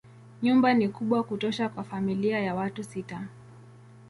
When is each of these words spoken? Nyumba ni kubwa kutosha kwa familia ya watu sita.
Nyumba 0.41 0.73
ni 0.73 0.89
kubwa 0.89 1.23
kutosha 1.23 1.69
kwa 1.69 1.83
familia 1.83 2.39
ya 2.39 2.55
watu 2.55 2.83
sita. 2.83 3.27